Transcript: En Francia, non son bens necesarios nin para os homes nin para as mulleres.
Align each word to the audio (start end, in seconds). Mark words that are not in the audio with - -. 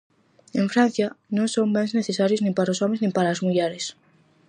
En 0.59 0.65
Francia, 0.73 1.07
non 1.35 1.47
son 1.53 1.67
bens 1.75 1.95
necesarios 1.99 2.41
nin 2.43 2.53
para 2.57 2.73
os 2.73 2.81
homes 2.83 2.99
nin 3.01 3.11
para 3.17 3.29
as 3.33 3.43
mulleres. 3.45 3.85